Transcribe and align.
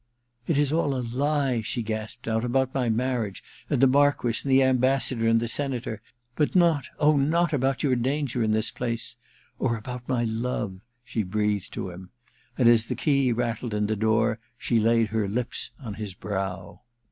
'It 0.47 0.57
is 0.57 0.73
all 0.73 0.95
a 0.95 1.01
lie/ 1.05 1.61
she 1.61 1.83
gasped 1.83 2.27
out, 2.27 2.43
* 2.43 2.43
about 2.43 2.73
my 2.73 2.89
marriage, 2.89 3.43
and 3.69 3.79
the 3.79 3.85
Marquess, 3.85 4.41
and 4.43 4.51
the 4.51 4.63
Am 4.63 4.77
bassador, 4.79 5.27
and 5.27 5.39
the 5.39 5.47
Senator— 5.47 6.01
but 6.35 6.55
not, 6.55 6.85
oh, 6.97 7.17
not 7.17 7.53
about 7.53 7.83
your 7.83 7.95
danger 7.95 8.41
in 8.41 8.49
this 8.51 8.71
place— 8.71 9.15
or 9.59 9.77
about 9.77 10.09
my 10.09 10.23
love,' 10.23 10.81
she 11.03 11.21
breathed 11.21 11.71
to 11.73 11.91
him. 11.91 12.09
And 12.57 12.67
as 12.67 12.85
the 12.85 12.95
key 12.95 13.31
rattled 13.31 13.75
in 13.75 13.85
the 13.85 13.95
door 13.95 14.39
she 14.57 14.79
laid 14.79 15.09
her 15.09 15.27
lips 15.29 15.69
on 15.79 15.93
his 15.93 16.15
brow. 16.15 16.81